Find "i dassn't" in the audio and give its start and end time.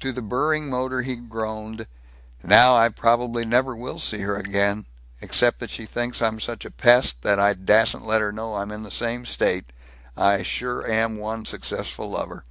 7.38-8.04